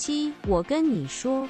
[0.00, 1.46] 西，我跟你说。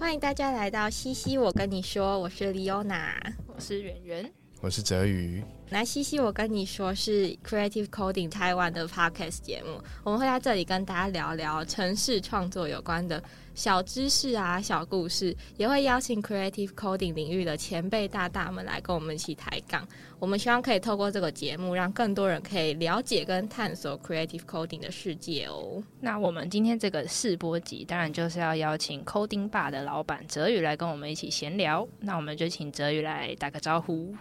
[0.00, 3.14] 欢迎大家来到西西，我跟你说，我是李欧娜，
[3.46, 5.44] 我是圆圆，我是泽宇。
[5.70, 13.22] 来西西，我跟你说是 Creative Coding 台湾的 Podcast 节目，我们会在这里跟大家聊聊城市创作有关的
[13.54, 19.86] 小知识啊、小故事，也会邀请 Creative Coding 领域的前辈大大们来跟我们一起抬杠。
[20.18, 25.80] 我们希望可以透过这个节目，让更多人可以了解跟探索 Creative Coding 的世界哦。
[26.00, 31.86] 那我们今天这个试播集，当然就是要邀请 Coding Bar 的老板哲宇来跟我们一起闲聊。
[32.00, 34.12] 那我们就请哲宇来打个招呼。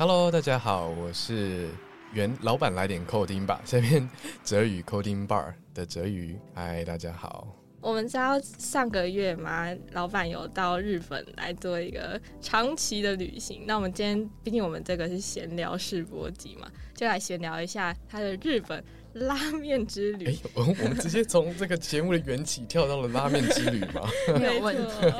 [0.00, 1.68] Hello，大家好，我是
[2.14, 4.08] 原老板来点 coding 吧， 下面
[4.42, 7.46] 哲宇 coding bar 的哲宇，嗨，大家好。
[7.82, 13.64] 我们知道上个月嘛，老板有到日本来做一个长期的旅行。
[13.66, 20.24] 那我们今天，毕竟我们这个是闲聊试播集嘛，就来闲聊一下他的日本拉面之旅。
[20.32, 24.08] 哎，我我们直接从这个节目的缘起跳到了拉面之旅吗？
[24.40, 25.14] 没有问题。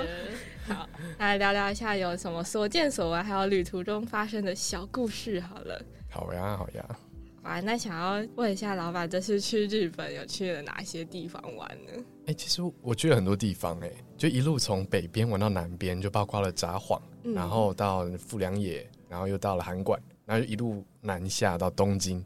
[0.67, 5.41] 好，来聊聊一下有什么所见所闻，还有旅途中发生的小故事。
[5.41, 6.99] 好了，好呀，好呀。
[7.43, 12.05] 啊，那想要问一下老板，这次去日本有去了哪些地方玩呢？
[12.27, 17.01] 哎，其实我去了很多地方，哎，就一路从北边玩到南边，就包括了札幌，
[17.35, 22.23] 然后到富良野，然后又到了函馆，然后一路南下到东京，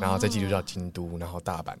[0.00, 1.76] 然后再继续到京都，然后大阪。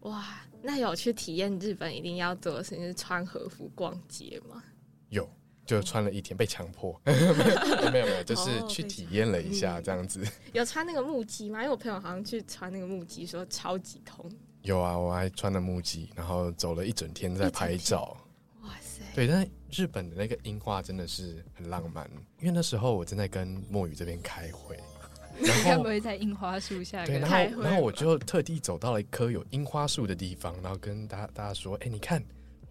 [0.00, 0.24] 哇，
[0.60, 4.60] 那有去体验日本一定要做的事情是穿和服逛街吗？
[5.08, 5.30] 有。
[5.66, 10.22] 就穿了一天，被强迫， 没有没有就是去体验了一下这样子。
[10.52, 11.60] 有穿那个木屐吗？
[11.62, 14.30] 因为我朋友好像去穿那个木屐，说超级痛。
[14.62, 18.16] 有啊，我还穿了木屐，然后走了一整天在拍照。
[18.62, 19.02] 哇塞！
[19.14, 22.08] 对，但日本的那个樱花真的是很浪漫，
[22.40, 24.78] 因为那时候我正在跟墨雨这边开会，
[25.40, 32.22] 然后不会在樱花树下对，然后然后我就特地走到了一棵有樱花树的地方，然后跟大家大家说：“哎，你看。”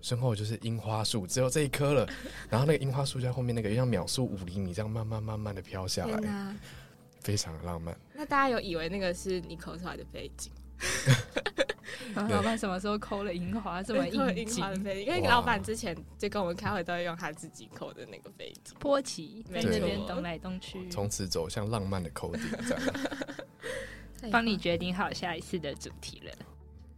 [0.04, 2.08] 身后就是樱花树，只有这一棵了。
[2.52, 6.56] 然后那个樱花树在后面，那个像秒速五厘米这样慢慢慢慢的飘下来，
[7.22, 7.98] 非常浪漫。
[8.14, 10.52] 那大家有以为那个是你抠出来的背景？
[12.16, 14.66] 老板什么时候抠了樱花这么应景？
[14.84, 22.84] 因为老板之前就跟我们开会都会用他自己抠的那个背景，波奇在那边动来动去，从此走向浪漫的抠顶，这样。
[24.32, 26.34] 帮你决定好下一次的主题了。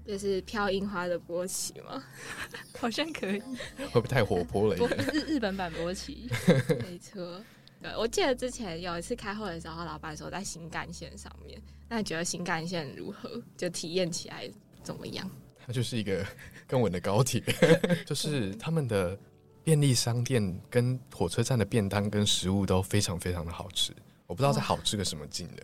[0.06, 2.04] 就是飘樱花的波奇吗？
[2.80, 3.40] 好像可以，
[3.78, 4.76] 会不会太活泼了？
[5.14, 6.30] 日日本版波奇，
[6.82, 7.42] 没错。
[7.82, 13.42] 对，我记得之前有一次开会的时候，老板说在新干线上面，那你觉得新干线如何？
[13.58, 14.50] 就体验起来
[14.84, 15.30] 怎么样？
[15.66, 16.26] 它就是一个
[16.68, 17.42] 更稳的高铁，
[18.06, 19.18] 就是他们的
[19.64, 23.92] 便利商店跟火车站的便当跟食物都非常非常的好吃。
[24.28, 25.64] 我不知道在好吃个什么劲的。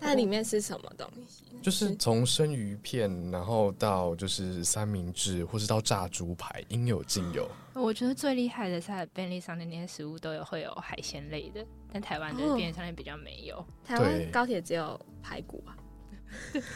[0.00, 1.44] 那里面是什么东西？
[1.62, 7.48] 就是从生鱼片，然后到就是三明治，或是到炸猪排，应有尽有。
[7.74, 13.64] 我觉得最厉害的是便利商店那些食物都有会有海鲜类的，但台湾的便利商店比较没有。
[13.84, 15.76] 台湾高铁只有排骨啊。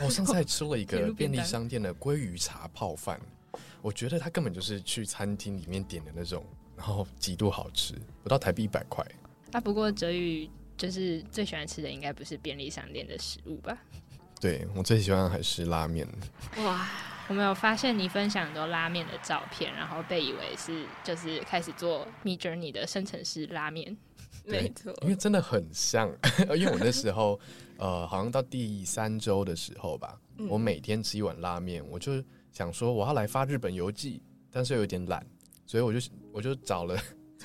[0.02, 3.20] 我 上次还吃了一个便利商店的鲑鱼茶泡饭，
[3.82, 6.44] 我觉得它根本就是去餐厅里面点的那种，
[6.76, 9.04] 然后极度好吃，不到台币一百块。
[9.50, 10.48] 啊，不过哲宇。
[10.78, 13.78] 就是最喜欢吃的应该不是便利商店的食物吧？
[14.46, 16.06] 对我最喜欢还是拉面。
[16.58, 16.88] 哇，
[17.26, 23.96] 我没有发现你分享很多拉面的照片，然后被以为是就是开始做 Me Journey 的生成式拉面。
[24.46, 26.08] 没错，因为真的很像。
[26.56, 27.40] 因为我那时候
[27.76, 30.16] 呃，好像到第三周的时候吧，
[30.48, 35.26] 我每天吃一碗拉面，我就想说我要来发日本游记，但是有点懒，
[35.66, 35.98] 所以我就
[36.32, 36.96] 我就找了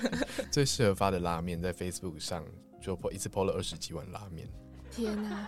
[0.52, 2.46] 最适合发的拉面在 Facebook 上。
[2.80, 4.48] 就一次泡了二十几碗拉面，
[4.92, 5.48] 天哪！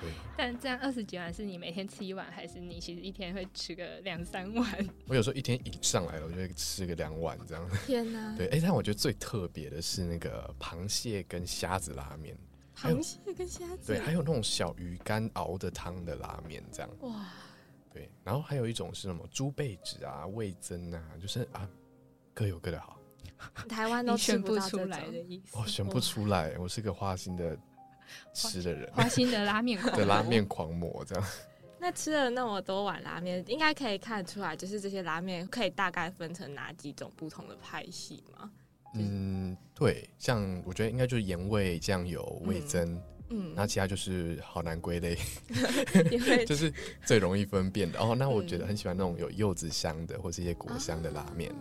[0.00, 4.88] 对，但这样二十几碗是你每天吃一碗，还是你其实一天会吃个两三碗？
[5.06, 7.68] 我有时候一天一上来了，我就会吃个两碗这样。
[7.86, 8.34] 天哪！
[8.38, 12.36] 对，哎，但我觉得最特别的是那个螃蟹跟虾子拉面，
[12.76, 16.90] 螃蟹跟虾子，对，还有那种小鱼干熬的汤的拉面这样。
[17.00, 17.26] 哇！
[17.92, 21.68] 对，然后还有一种是什么猪背子啊、味增啊，就是啊，
[22.34, 22.98] 各有各的好。
[23.68, 26.56] 台湾都选不出来的意思，我选不出来。
[26.58, 27.56] 我是个花心的
[28.32, 31.24] 吃的人，花心的拉面的 拉面狂魔这样。
[31.78, 38.50] 那吃了那么多碗拉面，应该可以看得出来，就是这些拉面可以大概分成哪几种不同的派系吗？
[38.94, 42.98] 嗯，对，像我觉得应该就是盐味、酱油、味增，
[43.28, 45.18] 嗯，那其他就是好难归类，
[46.46, 46.72] 就是
[47.04, 47.98] 最容易分辨的。
[48.00, 51.52] 哦，那我觉得很喜欢那种有柚子香的或是一些果香的拉面。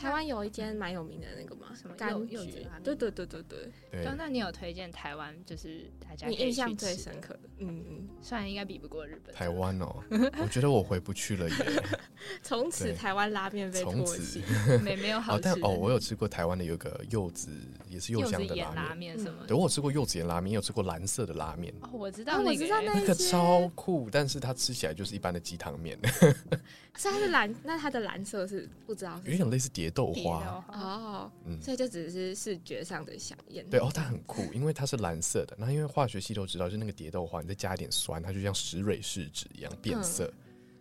[0.00, 2.66] 台湾有一间蛮有名的那个嘛，什么柑橘。
[2.82, 3.58] 对对对对对，
[3.90, 4.04] 对。
[4.04, 9.34] 对，那你有推荐台湾就是大家你印象最深刻的，嗯嗯，虽然应该比不过日本。
[9.34, 10.02] 台湾哦，
[10.42, 11.56] 我觉得我回不去了耶。
[12.42, 14.42] 从此台湾拉面被唾弃。
[14.82, 17.50] 没没有好哦，吃的，但哦，我有吃过台湾的有个柚子，
[17.88, 19.18] 也是柚柚香的子盐拉拉面。
[19.18, 19.46] 什么的。
[19.46, 25.98] 对，我有吃过柚子盐拉面，也有吃过蓝色的拉面，哦，我知哦道那个我知道欸，那个超酷，但是它吃起来就是一般的鸡汤面，
[26.96, 30.64] 所以它是蓝，那它的蓝色是不知道有点类似蝶豆花。
[30.68, 33.64] 哦，嗯，所以就只是视觉上的响应。
[33.70, 35.56] 对哦，它很酷，因为它是蓝色的。
[35.58, 40.32] 那因为化学系都知道，就是那个蝶豆花，你再加一点酸，它就像石蕊试纸一样变色。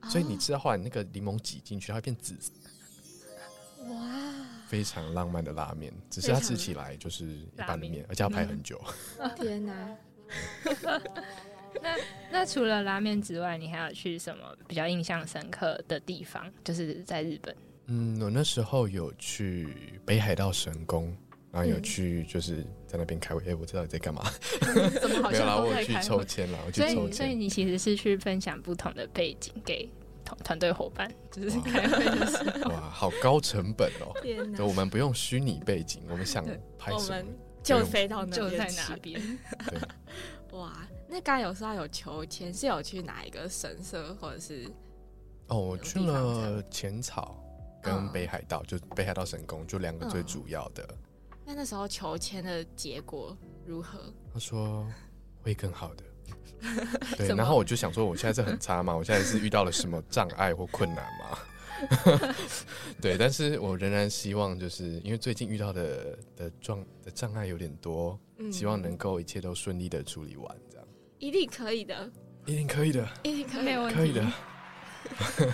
[0.07, 2.51] 所以你吃到后来，那个柠檬挤进去，它会变紫色，
[3.89, 4.33] 哇，
[4.67, 5.93] 非常浪漫的拉面。
[6.09, 8.81] 只是它吃起来就是一般的拉面面，而且要排很久。
[9.35, 9.97] 天哪！
[12.31, 16.51] 那除了拉面之外，你还有去什么比较印象深刻的地方？
[16.63, 17.55] 就是在日本，
[17.85, 21.15] 嗯，我那时候有去北海道神宫，
[21.51, 23.41] 然后有嗯去就是在那边开会。
[23.47, 24.23] 哎、我知道你在干嘛？
[25.01, 25.93] 怎么 好没有啦，我去？
[26.01, 27.35] 抽签啦，我去抽所以，所以。
[27.35, 29.89] 你其实是去分享不同的背景给
[30.23, 32.71] 团团队伙伴，就是哇开会的时候。
[32.71, 34.13] 哇，好高成本哦！
[34.21, 36.45] 天，我们不用虚拟背景，我们想
[36.77, 37.27] 拍什么
[37.63, 39.39] 就飞到那就在哪边？
[40.53, 44.65] 哇，那刚才有说到有求签，是有去哪一个神社或者是
[45.47, 47.43] 哦，我去了浅草
[47.81, 50.87] 跟嗯北海道，就北海道神宫，就两个最嗯主要的。
[51.49, 53.35] 那那时候求签的结果
[53.65, 54.13] 如何？
[54.31, 54.85] 他说
[55.41, 56.03] 会更好的。
[57.17, 58.95] 对，然后我就想说，我现在是很差吗？
[58.95, 61.39] 我现在是遇到了什么障碍或困难吗？
[63.01, 70.87] 对，但是我仍然希望，就是因为最近遇到的的状的障碍有点多，嗯希望能够一切都顺利的处理完，这样
[71.17, 72.11] 一定可以的，
[72.45, 73.95] 一定可以的，一定可以没有问题。
[73.95, 74.23] 可以的。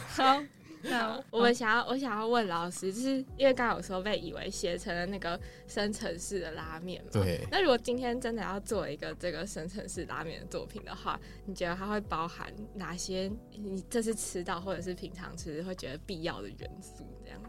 [0.10, 0.44] 好，
[0.90, 7.12] 那我们想要，我想要问老师，就是因为刚刚有说被以为写成了那个深层式的拉面嘛？。
[7.12, 13.32] 对，那如果今天真的要做一个这个深层式拉面的作品的话，你觉得它会包含哪些？
[13.52, 17.04] 你这次吃到或者是平常吃会觉得必要的元素？
[17.24, 17.42] 这样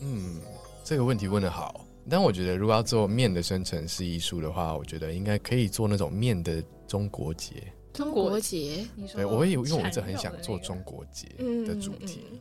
[0.00, 0.40] 嗯，
[0.84, 1.84] 这个问题问的好。
[2.10, 7.70] 但我觉得，如果要做面的生成式艺术的话，我觉得应该可以做那种面的中国节。
[7.92, 12.40] 中国节，你说对，我也有，因为我一直很想做中国节嗯的主题。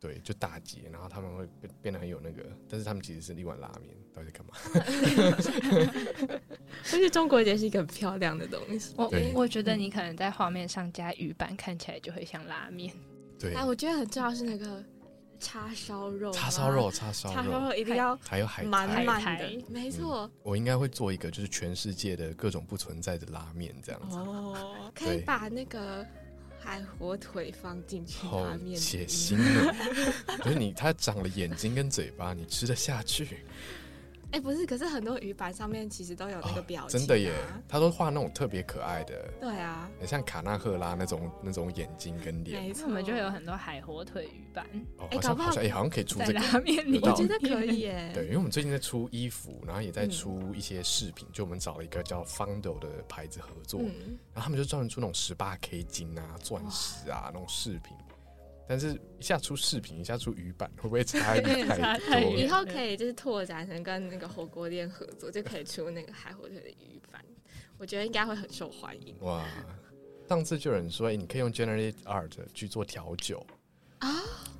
[0.00, 4.54] 对，就大节，然后他们会变变得很有那个，但是他们其实是一碗拉面，到底在干嘛？
[6.84, 8.94] 而且中国节是一个很漂亮的东西。
[8.96, 12.94] 我我觉得你可能在画面上加鱼板，看起来就会像拉面。
[13.38, 14.82] 对，哎，我觉得很重要是那个
[15.40, 19.04] 叉烧肉啊，叉烧肉，叉烧叉烧肉，一定要还有海满苔。
[19.04, 20.30] 满的，没错。
[20.42, 26.06] 我应该会做一个，就是全世界的各种不存在的拉面这样子，哦，可以把那个
[26.62, 29.74] 海火腿放进去好拉面里血腥哦！
[30.44, 33.38] 就是你，它长了眼睛跟嘴巴，你吃得下去？
[34.32, 37.32] 哎、不是，可是很多鱼板上面其实都有那个表情、啊哦真的耶，
[37.68, 42.62] 他都画那种特别可爱的，对啊，很像卡纳赫拉那种那种眼睛跟脸。
[42.62, 44.66] 没错，我们就会有很多海火腿鱼板
[44.98, 46.40] 哦，哎搞不好好像好像哎，好像可以出这个。
[46.40, 47.00] 拉面里。
[47.02, 48.10] 我觉得可以 耶。
[48.14, 57.96] 对，因为我们最近在出衣服，然后也在嗯出一些饰品，就我们找了一个叫 Fundo 的牌子合作，嗯，然后他们就专门出那种十八 K 金啊、钻石啊那种饰品。
[58.70, 61.40] 但是一下出视频，一下出鱼板，会不会差太
[62.22, 62.30] 多？
[62.38, 67.20] 以后可以就是拓展成跟那个火锅店合作，就可以出那个海火腿的鱼板，
[67.78, 69.44] 我觉得应该会很受欢迎哇！
[70.28, 73.44] 上次就有人说，哎、你可以用 Generate Art 去做调酒
[74.00, 74.08] 啊。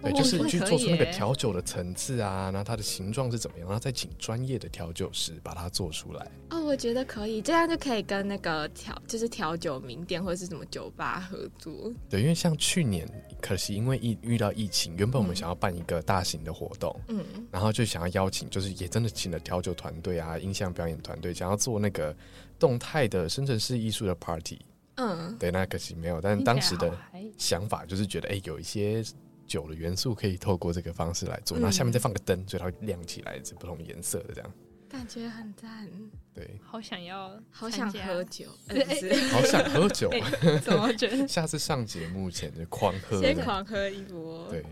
[0.02, 6.26] 对，哦就是去做出那个调酒的层次啊，然后它的形状是怎么样，然后再请专业的调酒师把它做出来。
[6.49, 11.92] 哦，我觉得可以，这样就可以跟那个调就是调酒名店或者是什么酒吧合作。
[12.09, 13.06] 对，因为像去年，
[13.42, 22.16] 可惜因为疫遇到疫情，原本我们嗯想要办一个大型的活动，嗯，然后就想要邀请，就是也真的请了调酒团队啊、音像表演团队，想要做那个
[22.59, 24.59] 动态的深圳市艺术的 party。
[24.94, 26.23] 嗯，对，那可惜没有。
[26.23, 26.90] 但当时的
[27.37, 29.02] 想法就是觉得，哎、有一些
[29.50, 34.52] 酒的元素可以透过这个方式来做，嗯然后下面再放个灯，所以它会亮起来，是不同颜色的这样。
[34.88, 35.88] 感觉很赞，
[36.33, 38.23] 对，好想要，好想喝。
[38.25, 40.09] 酒，呃 对好想喝酒，
[40.62, 41.26] 怎么觉得？
[41.26, 43.21] 下次上节目前就狂喝。
[43.21, 44.47] 先狂喝一波。
[44.49, 44.64] 对，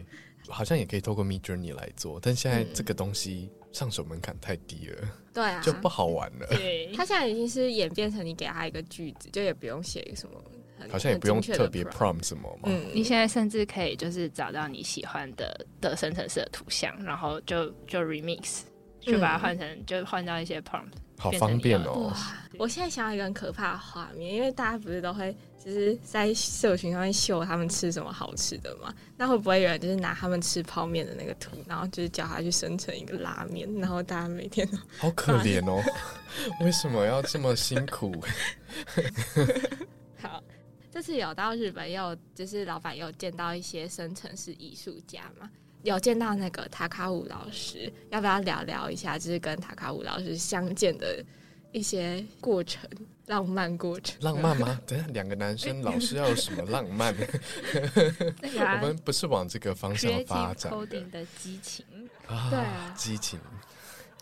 [0.48, 6.46] 好像也可以透过 Mid Journey 来做，但现在嗯这个东西上手门槛太低了，对啊，就不好玩了。
[6.50, 10.58] 对，他现在已经是演变成你给他一个句子，就也不用写什么很，
[10.90, 12.68] 好像也不用特别 prompt prom 什么嘛。
[12.70, 18.60] 嗯，你现在甚至可以就是找到你喜欢的的生成式的图像，然后就就 remix，
[19.00, 22.10] 就把它换成就换到一些 prompt，好方便哦。
[22.12, 22.16] 哇！
[22.58, 28.92] 我现在想到一个很可怕的画面，因为大家不是都会就是在社群上面秀他们吃什么好吃的嘛？
[29.16, 35.80] 那会不会有人就是拿他们吃泡面的那个图，然后就是叫他去生成一个拉面，然后大家每天都 好可怜哦，
[36.62, 38.12] 为什么要这么辛苦？
[40.20, 40.42] 好。
[40.98, 45.48] 这次有到日本，也有就是老板也有见到一些生成式艺术家嘛，
[45.84, 51.24] 有见到那个塔卡武老师，要不要聊聊一下，就是跟塔卡武老师相见的
[51.70, 52.90] 一些过程，
[53.26, 54.16] 浪漫过程？
[54.22, 54.76] 浪漫吗？
[54.88, 57.14] 等下，两个男生老师要有什么浪漫？
[58.58, 61.86] 啊、我们不是往这个方向发展 coding 的激情，
[62.26, 63.38] 啊对啊激情。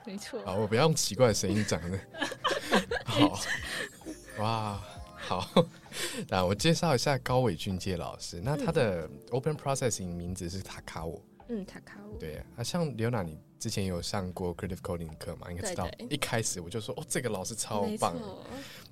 [0.04, 0.45] 没错。
[0.45, 1.99] 好，我不要用奇怪的声音讲的。
[3.06, 3.40] 好，
[4.40, 4.80] 哇，
[5.26, 5.66] 好。
[6.28, 8.40] 那我介绍一下高伟俊介老师。
[8.42, 11.21] 那他的 Open Processing 名字是塔卡我。
[11.49, 15.50] 嗯，塔卡武，对啊，像刘娜，你之前有上过 Creative Coding 课嘛？
[15.50, 16.06] 应该知道对。
[16.06, 18.16] 对一开始我就说，哦，这个老师超没棒。
[18.18, 18.44] 错，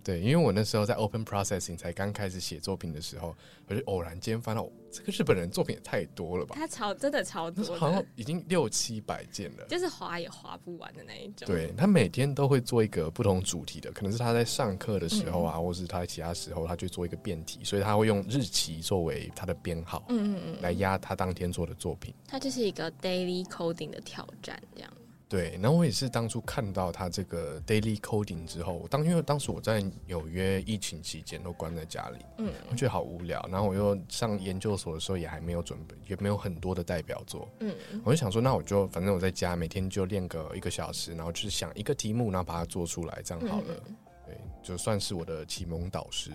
[0.03, 3.35] 对，因为我那时候在 Open Processing 才刚开始写作品的时候，
[3.67, 6.55] 我就偶然间翻到这个日本人作品也太多了吧？
[6.57, 9.65] 他超真的超多好像，已经六七百件了。
[9.69, 11.47] 就是划也划不完的那一种。
[11.47, 22.15] 对他每天都会做一个不同主题的，可能是他在上课的时候嗯啊，或是他在其他时候，他就做一个辩题，所以他会用日期作为他的编号，嗯嗯嗯，来压他当天做的作品。
[22.27, 24.91] 他就是一个 daily coding 的挑战，这样。
[25.27, 43.65] 对，然后我也是当初看到他这个 daily coding 之后，我当因为当时我在纽约疫情期间都关在家里，嗯，我觉得好无聊，然后我又上研究所的时候也还没有准备，也没有很多的代表作，嗯，我就想说，那我就反正我在家每天就练个一个小时，然后就是想一个题目，然后把它做出来，这样好了。
[43.89, 43.97] 嗯
[44.27, 46.31] 对，就算是我的启蒙导师。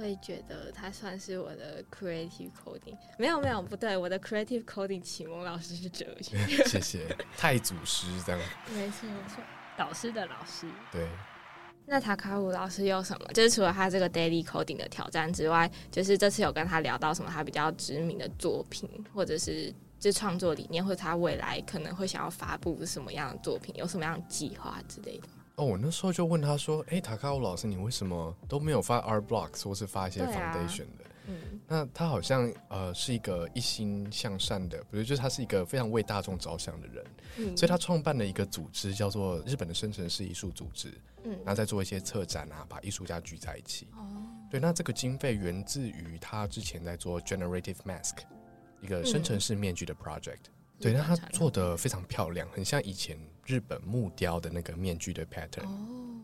[0.00, 2.96] 我也觉得他算是我的 creative coding。
[3.18, 6.38] 没有没有，不对，我的 creative coding 启蒙老师是哲学。
[6.64, 8.40] 谢谢太祖师这样。
[8.74, 9.42] 没错没错。
[9.76, 11.06] 导师的老师，对，
[11.86, 13.26] 那塔卡武老师有什么？
[13.32, 25.28] 就是除了他这个 daily coding 的挑战之外，就是这次有跟他聊到什么他比较知名的作品，或者是这创作理念，或者他未来可能会想要发布什么样的作品，有什么样的计划之类的。
[25.60, 37.04] 哦，我那时候就问他说：“哎、塔卡乌老师，你为什么都没有发 art blocks 或是发一些 foundation 的？”嗯那他好像呃是一个一心向善的，比如，就是他是一个非常为大众着想的人，
[37.36, 40.88] 嗯所以他创办了一个组织，叫做日本的生成式艺术组织，
[41.24, 43.86] 嗯然后再做一些策展啊，把艺术家聚在一起。
[43.92, 48.16] 哦对，那这个经费源自于他之前在做 generative mask
[48.80, 50.48] 一个生成式面具的 project。
[50.80, 55.66] 对，那他做的非常漂亮，很像以前日本木雕的那个面具的 pattern。
[55.66, 56.20] 哦，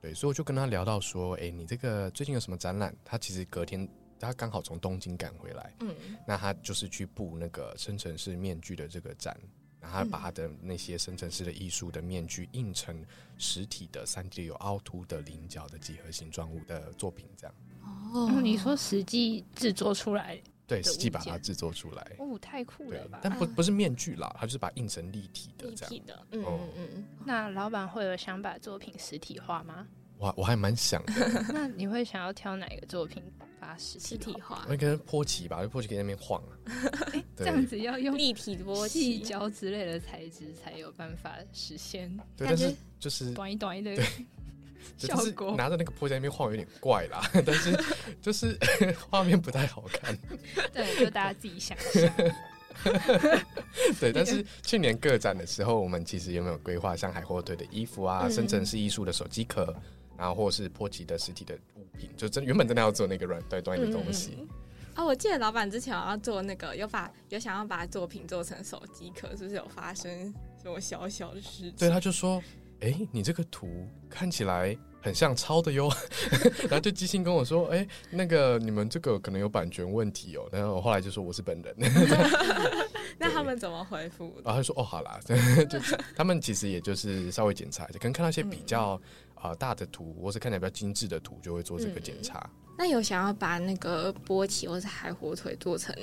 [0.00, 2.92] 对，所以我就跟他聊到说，哎、你这个最近有什么展览？
[3.04, 5.94] 他其实隔天他刚好从东京赶回来，嗯。
[6.26, 9.38] 那他就是去布那个生成式面具的这个展，
[9.80, 13.04] 然后他把他的那些生成式的艺术的面具印成
[13.38, 17.54] 实体的三 D 有凹凸的菱角的几何形状物的作品，这样。
[18.12, 18.28] 哦。
[18.32, 22.12] 嗯，你说实际制作出来，对，的实际把它制作出来。
[22.18, 23.20] 哦，太酷了吧，！
[23.22, 25.90] 但不不是面具啦，它就是把它印成立体的这样。
[25.92, 29.86] 立体的，嗯哦嗯嗯那老板会有想把作品实体化吗？
[30.18, 31.12] 我我还蛮想的，
[31.52, 33.20] 那你会想要挑哪个作品
[33.58, 34.34] 把实实体化？
[34.34, 36.54] 体化我，应该波奇吧，波奇可以在那边晃啊。
[37.36, 38.86] 这样子要用立体波
[39.24, 44.00] 胶之类的材质才有办法实现对，但是就是短一短一的
[44.96, 45.54] 就是果。
[45.56, 47.78] 拿着那个破在那边晃有点怪啦， 但是
[48.20, 48.56] 就是
[49.10, 50.16] 画面不太好看。
[50.72, 52.12] 对，就大家自己想象。
[54.00, 59.74] 对，但是去年个展的时候，我们其实有没有规划像海火腿的衣服啊、嗯生成式艺术的手机壳，
[60.16, 64.36] 然后或是波奇的实体的物品，就真原本真的要做那个软对端的东西。
[64.40, 64.48] 嗯
[64.94, 70.30] 哦，我记得老板之前有要做那个，有把有想要把作品做成手机壳，是不是有发生
[70.62, 71.72] 什么小小的事情？
[71.78, 72.42] 对，他就说
[72.82, 75.90] ：“哎、你这个图看起来很像抄的哟。
[76.62, 81.74] ”然后就即兴跟我说：“哎、那个你们这个可能有版权问题哦。”然后我后来就说：“我是本人。
[83.18, 84.32] ”那他们怎么回复？
[84.44, 85.20] 然后他说：“哦，好啦，
[85.70, 85.78] 就
[86.16, 89.00] 他们其实也就是稍微检查一下，可能看到一些比较
[89.34, 92.50] 啊、呃大的图，或是看起来比较精致的图，就会做这个检查。
[92.76, 95.94] 那有想要把那个波奇或是海火腿做成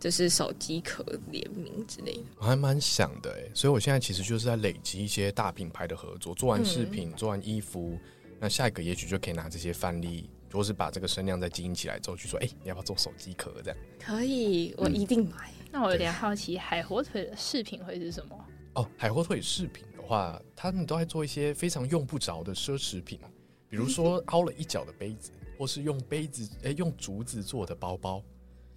[0.00, 2.24] 就是手机壳联名之类的？
[2.38, 7.98] 我还蛮想的哎，所以我现在其实就是在累积一些大品牌的合作，做完饰品，做完衣服，
[8.40, 13.78] 那下一个也许就可以拿这些范例，或是把这个声量再经营起来之后，去说：哎、你要不要做手机壳这样？
[14.00, 15.52] 可以，我一定买。
[15.70, 18.44] 那我有点好奇，海火腿的饰品会是什么？
[18.74, 23.20] 哦，海火腿饰品的话，他们都在做一些非常用不着的奢侈品，
[23.68, 28.22] 比如说 凹了一角的杯子，或是用杯子哎、用竹子做的包包，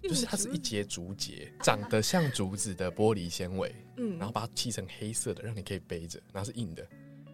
[0.08, 6.86] 就是它是一节竹节，长得像竹子的玻璃纤维，嗯然后把它漆成黑色的，让你可以背着，然后是硬的，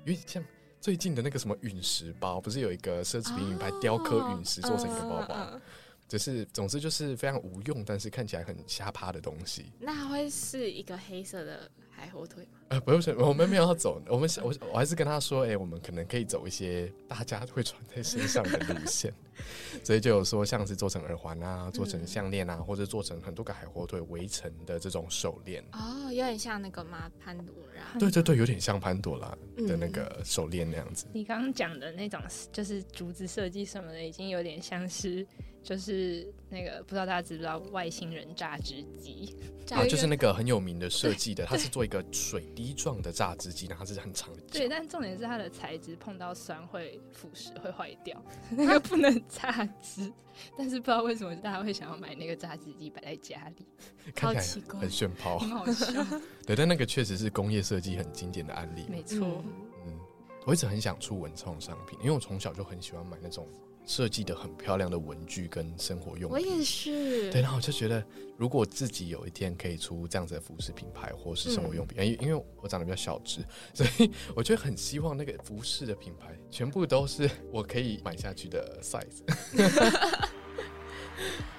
[0.05, 0.45] 有点像
[0.81, 5.62] 最近的那个什么陨石包，不是有一个奢侈品品牌雕刻陨石做成一个包包，嗯嗯嗯
[6.09, 9.73] 就是总之就是非常无用，但是看起来很瞎趴的东西。
[9.79, 12.61] 那它会是一个黑色的海火腿吗？
[12.69, 19.12] 呃，不是，我们没有要走，我们想我我还是跟他说，哎、我们可能可以走一些大家会穿在身上的路线，
[19.85, 25.62] 所以就有说像是做成耳环啊，做成项链啊，或者做成很多个海火腿围成的这种手链。
[25.73, 27.11] 哦，有点像那个吗？
[27.23, 27.99] 潘多拉。
[27.99, 29.28] 对对对，有点像潘朵拉
[29.66, 31.07] 的那嗯个手链那样子。
[31.12, 32.21] 你刚刚讲的那种
[32.52, 35.26] 就是竹子设计什么的，已经有点像是
[35.62, 39.35] 就是那个不知道大家知不知道外星人榨汁机，
[39.71, 50.12] 啊，就是那个很有名的设计的，它是做一个水滴状的榨汁机，然后它是很长的对，但重点是它的材质碰到酸会腐蚀会坏掉， 那个不能榨汁。
[50.57, 53.67] 但是不知道为什么大家会想要买那个榨汁机摆在家里，
[54.14, 55.38] 看起好奇怪来很炫抛。
[55.38, 56.02] 很好笑。
[56.47, 58.87] 对，但那个确实是工业设计很经典的案例。
[58.88, 59.45] 没错，嗯
[59.87, 60.00] 嗯，
[60.47, 63.47] 我一直很想出文创商品，因为我从小就很喜欢买那种
[63.87, 66.39] 设计的很漂亮的文具跟生活用品我。
[66.39, 67.31] 也是。
[67.31, 68.05] 对，然后我就觉得，
[68.37, 73.41] 如果自己有一天可以出这样子的服饰品牌或是生活用品，因、因为我长得比较小只，
[73.75, 79.23] 所以我就很希望那个服饰的品牌全部都是我可以买下去的 size。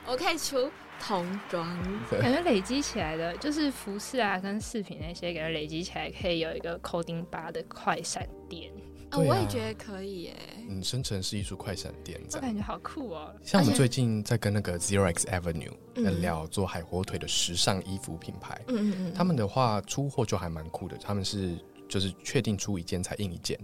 [0.08, 1.68] 我可以出童装。
[2.10, 8.72] 感觉累积起来的，就是服饰啊跟饰品那些，感觉累积起来可以有一个 coding 八的快闪店，
[9.20, 10.36] 我也觉得可以耶。
[10.70, 12.20] 嗯，生成是艺术快闪店。
[12.34, 13.34] 我感觉好酷哦。
[13.44, 21.58] 像我们最近在跟那个 Zero X Avenue 嗯在聊做海火腿的时尚衣服品牌，嗯嗯嗯，他们的话出货就还蛮酷的，他们是
[21.90, 23.60] 就是确定出一件才印一件，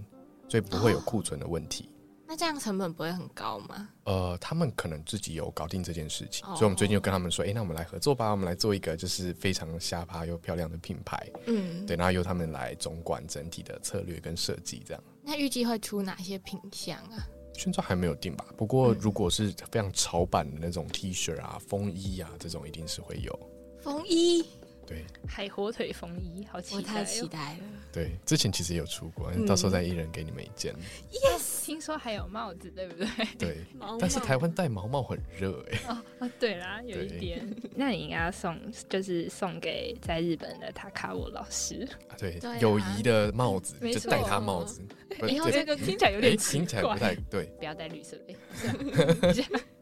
[0.50, 1.90] 所以不会有库存的问题。
[2.30, 3.88] 那这样成本不会很高吗？
[4.04, 15.02] 呃，他们可能自己有搞定这件事情，哦所以我们最近就跟他们说，哎、那我们来合作吧，我们来做一个就是非常下趴又漂亮的品牌，嗯，对，然后由他们来总管整体的策略跟设计，这样。
[15.24, 17.26] 那预计会出哪些品相啊？
[17.54, 18.46] 现在还没有定吧？
[18.58, 23.40] 不过嗯如果是非常潮版的那种 T 恤啊、风衣啊这种，一定是会有。
[23.82, 24.46] 风衣，
[24.88, 26.84] 对海火腿风衣，好期待、哦！
[26.88, 27.60] 我太期待了。
[27.92, 30.74] 对，之前其实也有出过，嗯到时候再一人给你们一件。
[31.12, 33.08] Yes，听说还有帽子，对不对？
[33.38, 33.58] 对，
[34.00, 37.46] 但是台湾戴毛毛很热哎、哦哦，对啦，有一点。
[37.76, 38.58] 那你应该要送，
[38.88, 41.88] 就是送给在日本的塔卡沃老师。
[42.08, 44.82] 啊对，友谊的帽子就戴他帽子，
[45.20, 46.98] 不以后对这个听起来有哎点奇听起来不怪。
[46.98, 47.44] 太对。
[47.60, 49.64] 不要戴绿色的。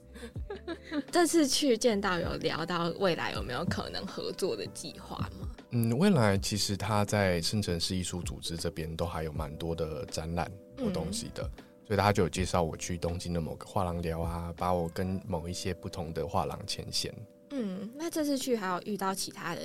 [1.11, 5.49] 这次去见到有聊到未来有没有可能合作的计划吗？
[5.71, 11.43] 嗯，未来其实他在深圳市艺术组织这边都还有蛮多的展览或东西的，
[11.85, 17.13] 所以他就有介绍我去东京的某个画廊聊啊，把我跟某一些不同的画廊牵线。
[17.51, 19.61] 嗯，那这次去还有遇到其他的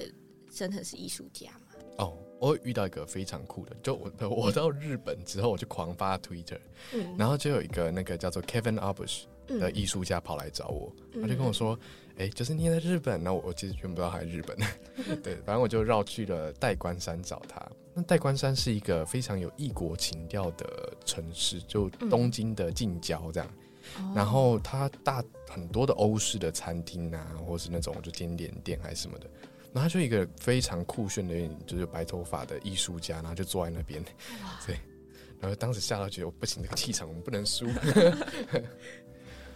[0.51, 1.59] 深圳市艺术家吗？
[1.99, 6.59] 哦，我有遇到一个非常酷的，就我 我到日本之后，我就狂发 Twitter，
[6.93, 9.25] 嗯，然后就有一个那个叫做 Kevin Abush
[9.59, 11.79] 的嗯艺术家跑来找我，嗯他就跟我说
[12.19, 14.57] ：“哎、就是你也在日本。”那我我其实原本不知道他在日本，
[15.23, 17.61] 对，反正我就绕去了代官山找他。
[17.93, 23.49] 那代官山是一个非常有异国情调的城市，就东京的近郊这样。
[23.49, 29.29] 哦然后它大很多的欧式的餐厅啊，或是那种就甜点店还是什么的。
[29.73, 31.35] 然后他就一个非常酷炫的，
[31.67, 34.05] 就是白头发的艺术家，然后就坐在那边，
[34.67, 34.77] 对。
[35.41, 37.67] 然后当时吓到觉得不行，这个气场我们不能输。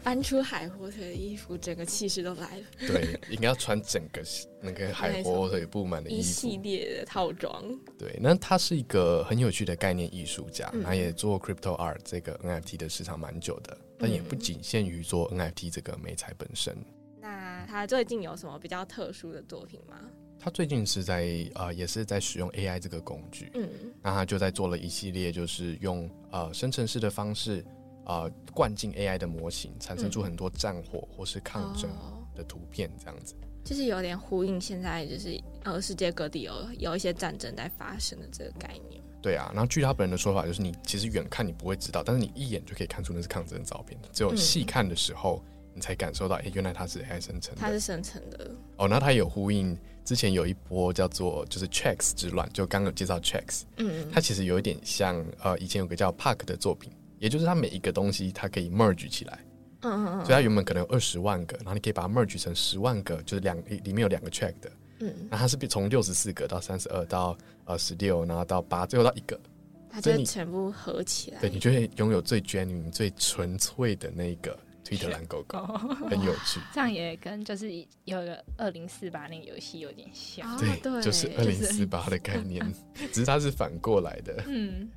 [0.04, 4.22] 搬出海火腿的衣服，整个气势都来了，对，应该要穿整个
[4.60, 6.58] 那个海火腿布满的衣一系。
[6.58, 7.64] 列的套装。
[7.98, 16.76] 对，那他是一个很有趣的概念艺术家，嗯他也做 crypto art 这个 NFT 的市场蛮久的，但也不仅限于做 NFT 这个美材本身。
[17.20, 19.98] 那他最近有什么比较特殊的作品吗？
[20.38, 23.68] 他最近是在呃，也是在使用 AI 这个工具，嗯
[24.02, 27.64] 那他就在做了一系列，就是用呃生成式的方式，
[28.06, 32.20] 呃灌进 AI 的模型，产生出很多战火或是抗争哦。
[32.34, 33.34] 的图片，这样子。
[33.64, 39.00] 就是有点呼应现在就是呃世界各地有有一些战争在发生的这个概念。
[39.22, 44.36] 对啊，然后据他本人的说法，就是你其实远看你不会知道，但是你一眼就可以看出那是抗争照片，只有嗯。
[44.36, 47.60] 细看的时候，你才感受到，哎、原来它是 AI 生成的。
[47.60, 56.92] 它是生成的，哦，那它有呼应之前有一波叫做就是 Checks 之乱，就刚刚有介绍 Checks，嗯，它其实有一点像呃以前有个叫 Park 的作品，
[57.24, 59.38] 也就是它每一个东西它可以 merge 起来，
[59.80, 67.34] 嗯嗯嗯所以它原本可能有二十万个，然后你可以把它 merge 成十万个，就是两里面有两个 check 的，嗯，那它是从六十四个到三十二到
[67.64, 69.40] 呃十六，然后到八，最后到一个，
[69.88, 71.40] 它就全部合起来。
[71.40, 75.78] 对你就会拥有最 genuine、最纯粹的那个推特蓝狗狗， 哦，
[76.10, 76.60] 很有趣。
[76.74, 77.72] 这样也跟就是
[78.04, 80.58] 有个二零四八那个游戏有点像。
[80.58, 82.62] 对就是二零四八的概念，
[83.10, 84.44] 只是它是反过来的。
[84.46, 84.90] 嗯，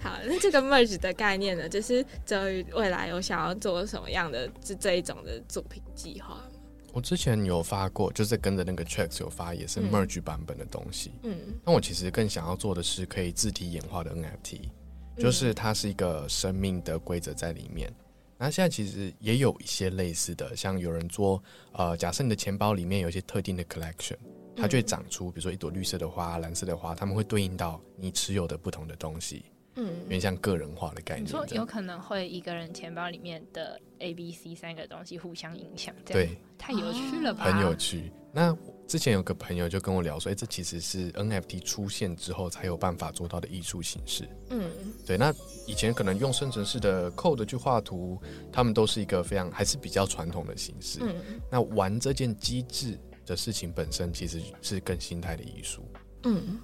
[0.00, 6.42] 好，那这个 merge 的概念呢，就是哲宇未来有想要做什么样的这这一种的作品计划吗？
[6.92, 11.12] 我之前有发过，就是跟着那个 tracks 有发，也是嗯 merge 版本的东西。
[11.24, 14.60] 嗯那我其实更想要做的是可以字体演化的 NFT，
[15.18, 17.92] 就是它是一个生命的规则在里面。
[18.38, 24.16] 那现在其实也有一些类似的，像有人做呃，假设你的钱包里面有一些特定的 collection，
[24.56, 29.44] 它就会长出，比如说一朵绿色的花、蓝色的花，它们会对应到你持有的不同的东西，
[29.76, 37.44] 有嗯点像个人化的概念有可能会一个人钱包里面的 A、B、C 三个东西互相影响，这样对，太有趣了吧？
[37.44, 38.10] 很有趣。
[38.32, 38.54] 那
[38.86, 44.28] 之前有个朋友就跟我聊说，哎、这其实是 NFT 出现之后才有办法做到的艺术形式。
[44.50, 44.70] 嗯
[45.06, 45.32] 对，那
[45.66, 48.20] 以前可能用生成式的 code 去画图，
[48.52, 51.00] 他们都是一个非常还是比较传统的形式。
[51.02, 55.82] 嗯那玩这件机制的事情本身，其实是更心态的艺术。
[56.24, 56.58] 嗯，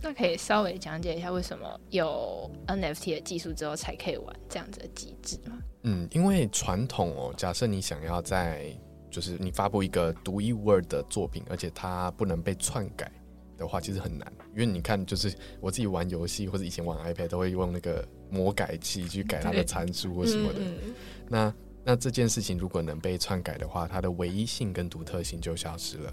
[0.00, 5.58] 那可以稍微讲解一下为什么有 NFT 的技术之后才可以玩这样子的机制吗？
[5.82, 8.72] 嗯，因为传统哦，假设你想要在
[9.10, 13.10] 就是你发布一个独一无二的作品，而且它不能被篡改
[13.56, 14.32] 的话，其实很难。
[14.52, 20.60] 因为你看，就是我自己玩游戏或者以前玩 iPad 都会用那个魔改器去改它的参数或什么的。
[20.60, 20.94] 嗯
[21.28, 26.12] 那那这件事情如果能被篡改的话，它的唯一性跟独特性就消失了。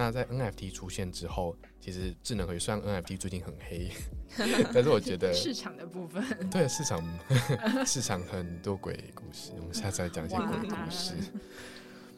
[0.00, 3.90] 那在 NFT 出现之后，其实智能合约虽然 NFT 最近很黑，
[4.72, 7.04] 但是我觉得市场的部分，对市场
[7.84, 11.12] 市场很多鬼故事，我们下次来讲一些鬼故事。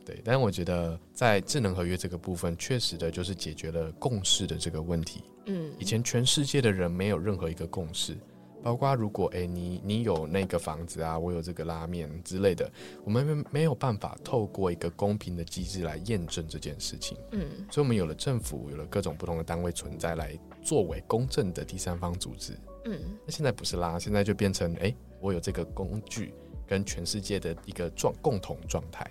[0.07, 5.25] 对，但是我觉得在智能合约这个部分，确实的就是解决了共识的这个问题。
[5.47, 8.16] 嗯以前全世界的人没有任何一个共识，
[8.62, 12.70] 包括如果诶你你有那个房子啊，我有这个拉面之类的，
[13.05, 22.53] 我们没没有办法透过一个公平的机制来验证这件事情，嗯所以我们有了政府，有了各种不同的单位存在来作为公正的第三方组织。
[22.85, 26.33] 嗯那现在不是啦，现在就变成诶，我有这个工具
[26.66, 29.11] 跟全世界的一个状共同状态。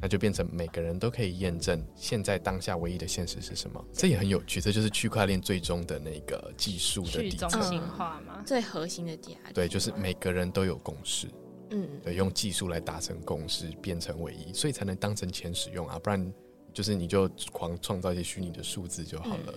[0.00, 7.62] 那就变成每个人都可以验证现在当下唯一的现实是什么，这也很有趣，这就是区块链最终的那个技术的底层。
[7.62, 8.42] 心化吗？
[8.46, 9.52] 最核心的价值。
[9.52, 11.28] 对，就是每个人都有共识，
[11.70, 16.32] 嗯对，用技术来达成共识，变成唯一，所以才能当成钱使用啊，不然
[16.72, 19.54] 就是你就狂创造一些虚拟的数字就好了。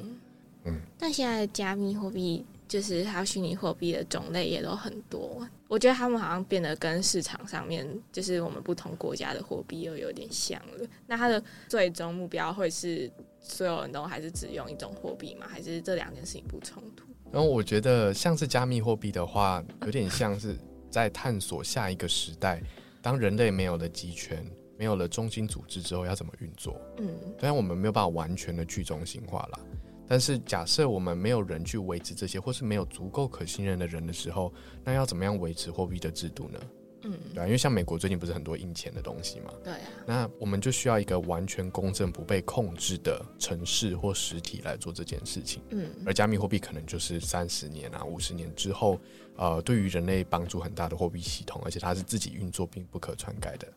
[0.65, 10.88] 嗯那现在的加密货币就是还有虚拟货币的种类也都很多，我觉得他们好像变得跟市场上面就是我们不同国家的货币又有点像了。
[11.06, 15.45] 那它的最终目标会是所有人都还是只用一种货币吗？
[15.47, 17.06] 还是这两件事情不冲突？
[17.32, 20.56] 然后我觉得像是加密货币的话，有点像是
[20.89, 22.62] 在探索下一个时代，
[23.02, 24.45] 当人类没有了集权，
[24.78, 26.80] 没有了中心组织之后，要怎么运作？
[26.97, 27.08] 嗯
[27.39, 29.60] 虽然我们没有办法完全的去中心化啦，
[30.08, 36.60] 但是假设我们没有人去维持这些，或是没有足够可信任的人的时候，那要怎么样维持货币的制度呢？
[37.06, 45.62] 嗯，对啊，因为像美国最近不是很多印钱的东西嘛，对啊，那我们就需要一个完全公正、不被控制的城市或实体来做这件事情。
[45.72, 48.98] 嗯而加密货币可能就是三十年啊、五十年之后，
[49.36, 53.68] 呃，对于人类帮助很大的货币系统，而且它是自己运作并不可篡改的。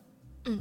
[0.45, 0.59] 嗯，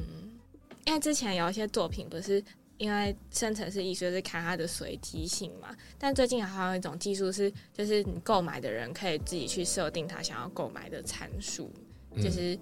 [0.87, 2.42] 因为之前有一些作品不是
[2.78, 11.70] 因为生成式艺术是看它的随机性嘛，但最近好像有一种技术是，就是你购买的人可以自己去设定他想要购买的参数，
[12.12, 12.58] 嗯就是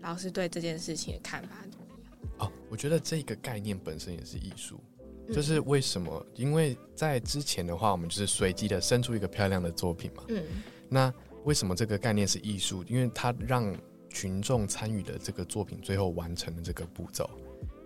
[0.00, 2.30] 老师对这件事情的看法怎么样？
[2.38, 4.78] 哦，我觉得这个概念本身也是艺术。
[5.26, 6.26] 嗯就是为什么？
[6.34, 10.22] 因为在之前的话，我们就是随机的生出一个漂亮的作品嘛。
[10.28, 10.42] 嗯
[10.90, 11.10] 那
[11.44, 12.84] 为什么这个概念是艺术？
[12.84, 13.74] 因为它让
[14.10, 17.28] 群众参与的这个作品最后完成了这个步骤。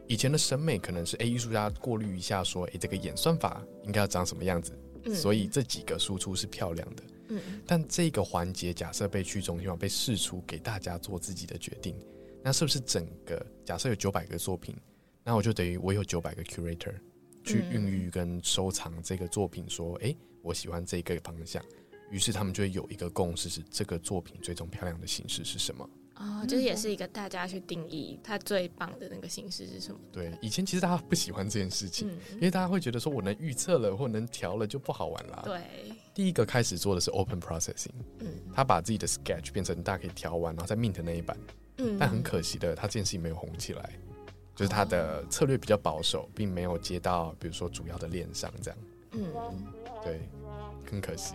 [0.09, 4.73] 以前的审美可能是，诶，艺术家过滤一下，说，诶，这个演算法应该要长什么样子，
[5.05, 7.03] 嗯，所以这几个输出是漂亮的。
[7.31, 11.95] 嗯但这个环节假设被去中心化、被试出给大家做自己的决定，
[12.43, 14.75] 那是不是整个假设有九百个作品，
[15.23, 16.95] 那我就等于我有九百个 curator
[17.45, 21.63] 去嗯孕育跟收藏这个作品，说，诶，我喜欢这个方向，
[22.11, 25.87] 于是他们就会有一个共识，是这个作品最终漂亮的形式是什么。
[26.19, 30.01] 哦，就是也是一个大家去定义它最棒的那个形式是什么？
[30.13, 35.43] 对，以前其实大家不喜欢这件事情，因嗯，为大家会觉得说我能预测了或能调了就不好玩啦。
[35.45, 35.61] 对，
[36.13, 41.39] 第一个开始做的是 open processing，嗯他把自己的 sketch 变成大家可以调完，然后再 mint 那一版。
[41.79, 43.93] 嗯，但很可惜的，他这件事情没有红起来，
[44.57, 48.79] 就是他的策略比较保守，并没有接到比如说主要的链上这样。
[49.13, 49.23] 嗯，
[50.03, 50.21] 对，
[50.89, 51.35] 更可惜。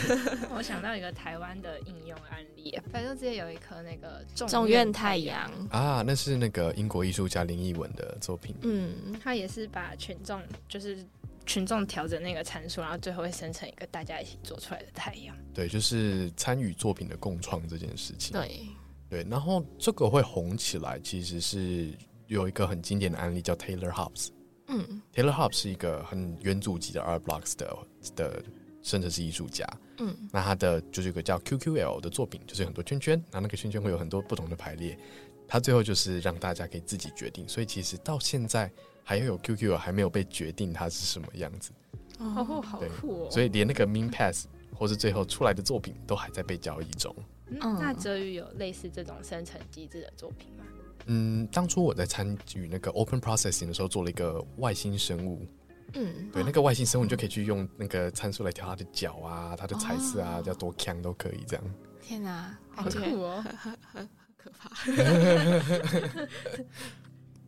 [0.54, 8.54] 我想到一个台湾的应用案例，反正之前有一颗那个众院太阳，啊，那是那个英国艺术家林奕文的作品。
[8.62, 11.04] 嗯，他也是把群众就是
[11.46, 15.34] 群众调整那个参数，然后最后会生成一个大家一起做出来的太阳。
[15.54, 18.32] 对，就是参与作品的共创这件事情。
[18.32, 18.66] 对，
[19.08, 21.92] 对，然后这个会红起来，其实是
[22.26, 24.28] 有一个很经典的案例叫 Taylor Hobbs。
[24.72, 27.76] 嗯 Taylor Hobbs 是一个很原祖级的 Art Blocks 的
[28.14, 28.42] 的
[28.82, 29.66] 生成式艺术家。
[29.98, 34.98] 嗯那他的就是有个叫 QQL 的作品，就是很多圈圈，然后那个圈圈会有很多不同的排列。
[35.46, 38.70] 他最后就是让大家可以自己决定，所以其实到现在
[39.02, 41.72] 还有 QQL 还没有被决定它是什么样子，
[42.18, 43.30] 哦，好酷哦！
[43.30, 47.14] 所以连那个 Min Pass 或是最后出来的作品都还在被交易中。
[47.48, 50.64] 嗯嗯那哲宇有类似这种生成机制的作品吗？
[51.06, 55.44] 嗯，当初我在参与那个 Open Processing 的时候，做了一个外星生物。
[55.94, 61.64] 嗯，对，那个外星生物，你就可以去用那个参数来调它的脚啊、它的材质啊，哦要多强都可以这样。
[62.00, 63.44] 天哪， 好酷哦！
[63.58, 64.70] 很 很可怕。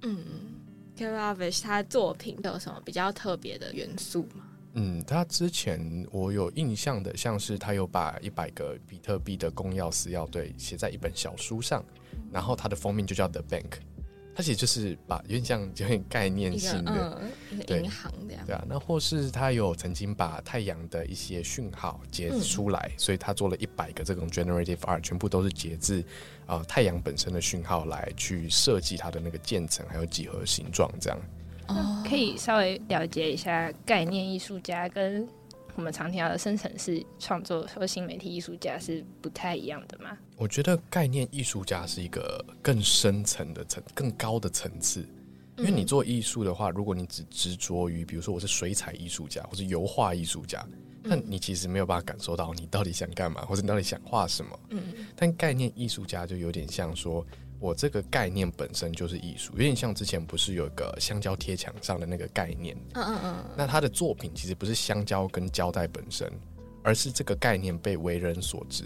[0.03, 0.19] 嗯
[0.97, 4.45] k e r a v i s h 他的作品都有什么比较特别的元素吗？
[4.75, 11.85] 嗯，他之前我有印象的，像是他有把一百个比特币的公钥私钥对写在一本小书上，
[12.33, 13.71] 然后他的封面就叫 The Bank，
[14.35, 18.47] 它其实就是把有点像有点概念性的，嗯，对银行这样。
[18.47, 18.65] 对啊。
[18.67, 26.03] 那或是他有曾经把太阳的一些讯号截出来，所以他做了一百个这种 generative art，全部都是截自
[26.47, 31.19] 呃太阳本身的讯号来去设计它的那个建层还有几何形状这样。
[31.69, 35.27] 哦可以稍微了解一下概念艺术家跟
[35.75, 40.17] 我们常听到的生成式创作和新媒体艺术家是不太一样的吗？
[40.37, 45.07] 我觉得概念艺术家是一个更深层的层、更高的层次。
[45.59, 50.67] 因为你做艺术的话，如果你只执着于，比如说我是水彩艺术家或是油画艺术家，
[51.03, 54.59] 那你其实没有办法感受到你到底想干嘛，或者你到底想画什么。
[54.71, 54.83] 嗯
[55.15, 57.25] 但概念艺术家就有点像说，
[57.63, 66.29] 我这个概念本身就是艺术，有点像之前不是有一个香蕉贴墙上的那个概念，嗯嗯嗯，那他的作品其实不是香蕉跟胶带本身，
[66.83, 68.83] 而是这个概念被为人所知，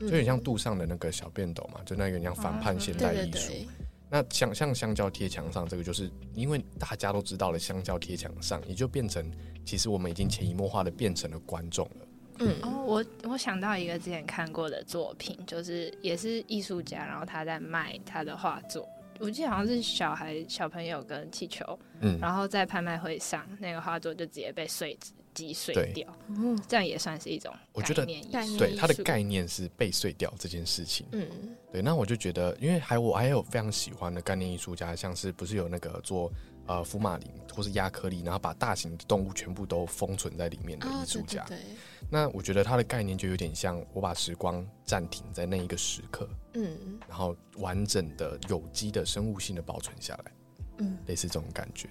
[0.00, 3.52] 就有点像杜尚的那个小便斗嘛，就那个像反叛现代对对艺术。
[3.52, 3.68] 对，
[4.10, 9.30] 那像像香蕉贴墙上这个，就是因为大家都知道了香蕉贴墙上，也就变成
[9.64, 12.07] 其实我们已经潜移默化的变成了观众了。
[12.38, 18.88] 嗯哦，我我想到一个之前看过的作品，就是也是艺术家，然后他在卖他的画作。
[19.20, 28.30] 我记得好像是小孩、小朋友跟气球，嗯，然后在拍卖会上，那个画作就直接被碎纸机碎掉，嗯这样也算是一种我觉得概念。
[28.30, 31.04] 概念对，它的概念是被碎掉这件事情。
[31.10, 31.26] 嗯
[31.72, 36.32] 对，那我就觉得，因为还我还有非常喜欢的概念艺术家，像是不是有那个做
[36.68, 41.44] 呃福马林或是亚克力，然后把大型的动物全部都封存在里面的哦艺术家。
[41.48, 41.76] 对对对，
[42.08, 50.32] 那我觉得它的概念就有点像我把时光暂停在那一个时刻，嗯然后完整的有机的生物性的保存下来，
[50.78, 51.88] 嗯类似这种感觉。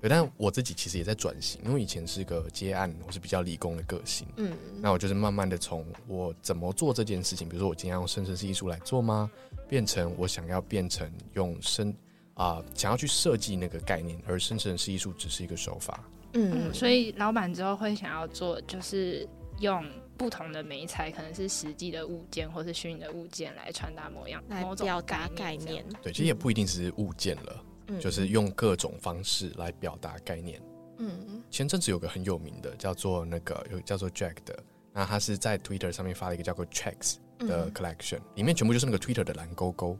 [0.00, 9.30] 对，但我自己其实也在转型，因为以前是个接案或是比较理工的个性，嗯那我就是慢慢的从我怎么做这件事情，比如说我今天用生成式艺术来做吗？
[9.68, 11.92] 变成我想要变成用生
[12.38, 16.02] 啊、想要去设计那个概念，而生成式艺术只是一个手法。
[16.32, 19.84] 嗯，嗯，所以老板之后会想要做，就是用
[20.16, 27.98] 不同的媒材，可能是实际的物件或是虚拟的物件来传达模样来某种表达概念，对，其实也不一定是物件了，嗯。
[27.98, 30.62] 就是用各种方式来表达概念。
[30.98, 31.42] 嗯。
[31.50, 37.72] 前阵子有个很有名的，叫做那个有叫做 Jack 的，那他是在 Twitter 上面发了一个叫做 Checks 的嗯。
[37.72, 39.98] collection，、里面全部就是那个 Twitter 的蓝勾勾，哦，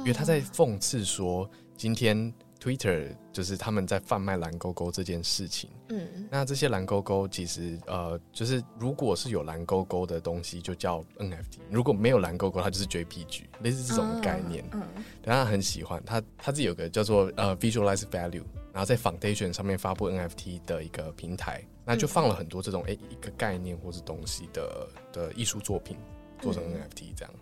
[0.00, 5.70] 因为他在讽刺说，今天 Twitter 就是他们在贩卖蓝勾勾这件事情。
[5.88, 14.64] 嗯那这些蓝勾勾其实呃，就是如果是有蓝勾勾的东西，就叫 NFT；如果没有蓝勾勾，它就是 JPG，类似这种概念。
[14.72, 14.82] 嗯
[15.22, 25.96] 但他很喜欢他他自己有个叫做呃 Visualize Value，然后在 Foundation 上面发布 NFT 的一个平台，那就放了很多这种诶一个概念或是东西的的艺术作品
[26.40, 27.34] 做成嗯 NFT 这样。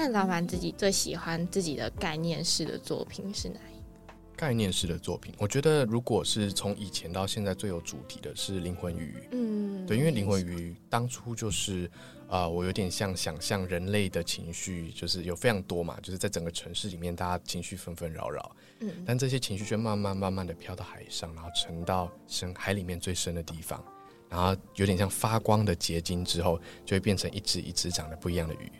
[0.00, 4.14] 那老板自己最喜欢自己的概念式的作品是哪一个？
[4.36, 9.16] 概念式的作品，我觉得如果是从以前到现在最有主题的是灵魂鱼。
[9.32, 11.90] 嗯，对，因为灵魂鱼当初就是，
[12.28, 23.84] 呃，我有点像想象人类的情绪，就是有非常多嘛，就是在整个城市里面，大家情绪纷纷扰扰，嗯但这些情绪却慢慢慢慢的飘到海上，然后沉到深海里面最深的地方，
[24.28, 26.56] 然后有点像发光的结晶之后，
[26.86, 28.70] 就会变成一只一只长得不一样的鱼，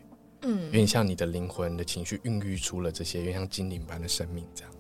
[0.43, 4.73] 有嗯，点像你的灵魂的情绪孕育出了这些，有点像精灵般的生命这样。
[4.73, 4.77] 哦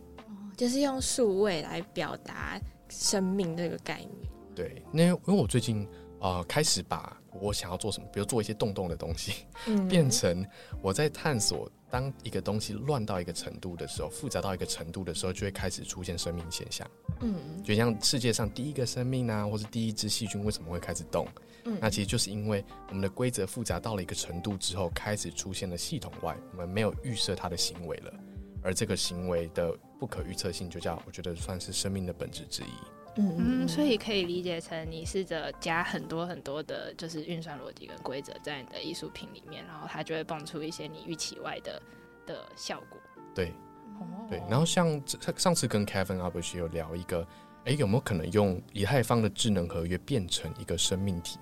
[0.57, 4.11] 就是用数位来表达生命这个概念。
[4.55, 5.87] 对，那因为我最近
[6.21, 10.45] 呃开始把我想要做什么，比如做一些动动的东西，嗯变成
[10.83, 11.71] 我在探索。
[11.91, 16.87] 当一个东西乱到一个程度的时候，复杂到一个程度的时候，就会开始出现生命现象。
[17.23, 21.27] 嗯就像世界上第一个生命啊，或是第一只细菌为什么会开始动？
[21.69, 28.13] 嗯那其实就是因为我们的规则复杂到了一个程度之后，开始出现了系统外，我们没有预设它的行为了，
[28.63, 33.21] 而这个行为的不可预测性，就叫我觉得算是生命的本质之一。
[33.21, 41.83] 嗯，所以可以理解成你试着加很多很多的，就是运算逻辑跟规则在你的艺术品里面，然后它就会蹦出一些你预期外的
[42.25, 42.99] 的效果。
[43.35, 43.49] 对
[43.99, 47.27] 哦对，然后像这上次跟 Kevin a b u s h 有聊一个，
[47.65, 51.41] 哎，有没有可能用以太坊的智能合约变成一个生命体？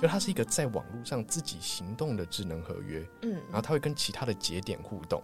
[0.00, 5.22] 哦就它是一个在网络上自己行动的智能合约，嗯然后它会跟其他的节点互动，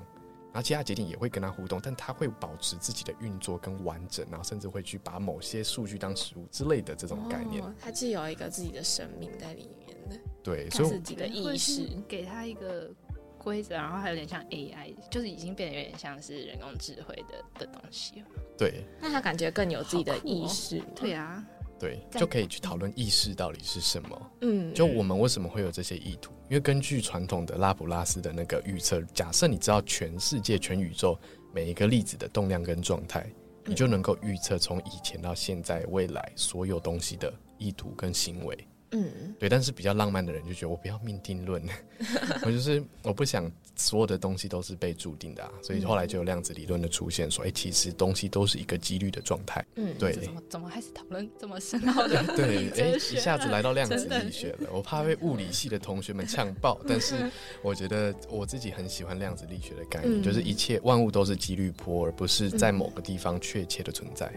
[0.53, 7.63] 然后其他节点也会跟它互动，但它会保持自己的运作跟完整，然后甚至会去把某些数据当食物之类的这种概念。
[7.63, 11.89] 哦它是有一个自己的生命在里面的，对，以自己的意识。
[12.07, 12.91] 给它一个
[13.39, 18.27] 规则，然后还有点像 AI，就是已经变得有点像是人工智慧的的东西了。
[18.59, 20.83] 对那它感觉更有自己的意识。
[20.95, 21.45] 对，啊，
[21.79, 24.31] 对就可以去讨论意识到底是什么。
[24.41, 26.33] 嗯，就我们为什么会有这些意图？
[26.49, 31.19] 因为根据传统的拉普拉斯的那个预测，假设你知道全世界、全宇宙
[31.53, 33.27] 每一个粒子的动量跟状态，
[33.65, 38.69] 你就能够预测从以前到现在、未来所有东西的意图跟行为。
[38.93, 41.63] 嗯对，但是比较浪漫的人就觉得我不要命定论，
[42.47, 49.65] 我就是我不想所有的东西都是被注定的啊，所以后来就有量子理论的出现，说哎、其实东西都是一个几率的状态。
[49.77, 57.31] 嗯，对怎么怎么开始讨论这么深奥的 对，哎、一下子来到量子力学了，我怕被物理系的同学们呛爆，但是
[57.63, 60.23] 我觉得我自己很喜欢量子力学的概念，嗯。
[60.23, 64.33] 就是一切万物都是几率波，而不是在某个地方确切的存在。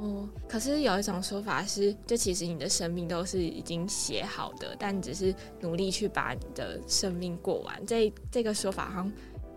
[0.00, 7.84] 哦，可是有一种说法是，就其实你的生命都是已经写好的，但只是努力去把你的生命过完。
[7.86, 9.12] 这这个说法好像，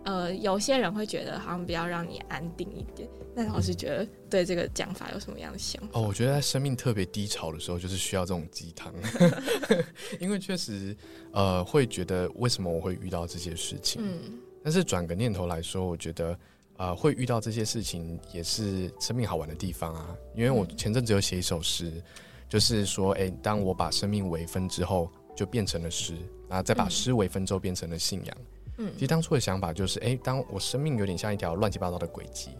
[0.05, 3.07] 呃，有些人会觉得好像比较让你安定一点。
[3.35, 5.99] 那老师觉得对这个讲法有什么样的想法？
[5.99, 8.93] 哦，我觉得在生命特别低潮的时候，就是需要这种鸡汤，
[10.19, 10.95] 因为确实，
[11.31, 14.01] 呃，会觉得为什么我会遇到这些事情。
[14.03, 16.37] 嗯但是转个念头来说，我觉得，
[16.79, 20.15] 呃，会遇到这些事情也是生命好玩的地方啊。
[20.33, 22.01] 因为我前阵子有写一首诗，
[22.47, 26.15] 就是说，哎、当我把生命微分之后，就变成了诗，
[26.47, 28.37] 然后再把嗯诗微分之后变成了信仰。
[28.77, 32.51] 嗯其实当初的想法就是，哎、当我生命有点像一条乱七八糟的轨迹，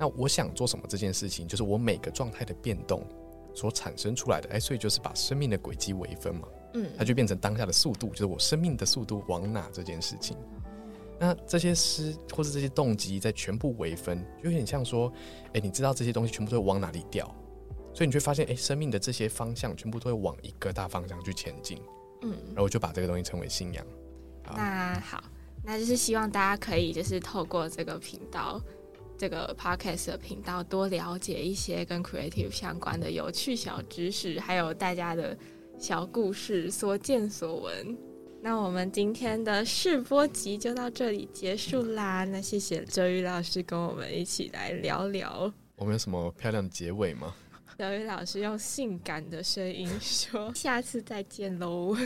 [0.00, 3.06] 那我想做什么这件事情，就是我每个状态的变动
[3.54, 6.48] 所产生出来的，哎、所以就是把生命的轨迹微分嘛。
[6.74, 10.36] 嗯它就变成当下的速度，就是我生命的速度往哪这件事情。
[11.22, 15.12] 那这些诗或是这些动机在全部微分，就有点像说，
[15.52, 17.26] 哎、你知道这些东西全部都会往哪里掉，
[17.92, 21.78] 所以你就会发现，哎、生命的这些方向全部都会往一个大方向去前进。
[22.22, 22.30] 嗯。
[22.46, 23.84] 然后我就把这个东西称为信仰。
[24.46, 25.22] 好那好，
[25.62, 28.58] 那就是希望大家可以就是透过这个频道，
[29.18, 35.36] 这个 podcast 的频道，多了解一些跟 creative 相关的有趣小知识，还有大家的
[35.78, 38.09] 小故事、所见所闻。
[38.42, 42.24] 那我们今天的试播集就到这里结束啦。
[42.24, 45.52] 那谢谢周瑜老师跟我们一起来聊聊。
[45.76, 47.34] 我们有什么漂亮的结尾吗？
[47.78, 51.96] 周瑜老师用性感的声音说：“下次再见喽。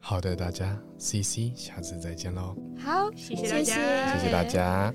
[0.00, 4.92] 好的，大家，C C，下次再见喽，好，谢谢大家谢谢大家。